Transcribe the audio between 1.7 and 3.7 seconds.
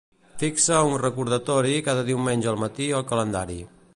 cada diumenge al matí al calendari.